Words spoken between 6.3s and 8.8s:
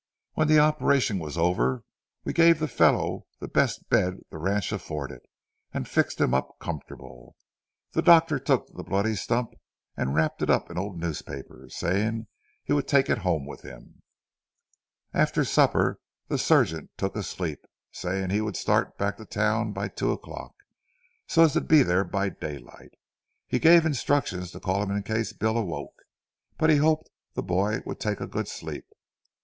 up comfortable. The doctor took